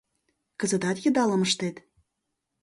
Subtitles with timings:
[0.59, 1.75] Кызытат йыдалым ыштет?